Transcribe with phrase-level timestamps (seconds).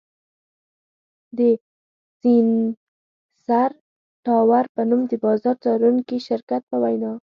[1.37, 1.39] د
[2.19, 3.69] سېنسر
[4.25, 7.11] ټاور په نوم د بازار څارونکي شرکت په وینا